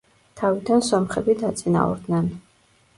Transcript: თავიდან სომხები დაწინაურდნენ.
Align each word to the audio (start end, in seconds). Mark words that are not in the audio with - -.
თავიდან 0.39 0.81
სომხები 0.89 1.37
დაწინაურდნენ. 1.45 2.37